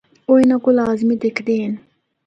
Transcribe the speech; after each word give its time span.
او 0.27 0.31
اِنّاں 0.39 0.59
کو 0.63 0.69
لازی 0.77 1.15
دِکھدے 1.21 1.55
ہن۔ 1.63 1.73